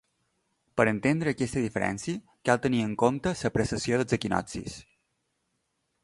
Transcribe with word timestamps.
Per 0.79 0.83
entendre 0.91 1.33
aquesta 1.35 1.61
diferència 1.65 2.23
cal 2.49 2.61
tenir 2.63 2.79
en 2.85 2.95
compte 3.03 3.33
la 3.41 3.51
precessió 3.59 3.99
dels 4.03 4.17
equinoccis. 4.19 4.79